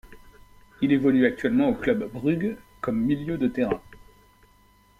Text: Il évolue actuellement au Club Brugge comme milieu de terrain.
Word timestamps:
Il 0.81 0.93
évolue 0.93 1.27
actuellement 1.27 1.69
au 1.69 1.75
Club 1.75 2.11
Brugge 2.11 2.57
comme 2.81 2.99
milieu 2.99 3.37
de 3.37 3.47
terrain. 3.47 3.83